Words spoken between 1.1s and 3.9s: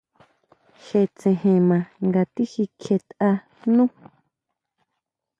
tséjen maa nga tijikjietʼa nú.